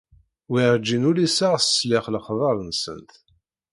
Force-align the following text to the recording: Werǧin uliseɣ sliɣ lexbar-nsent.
Werǧin 0.51 1.07
uliseɣ 1.09 1.53
sliɣ 1.59 2.05
lexbar-nsent. 2.13 3.11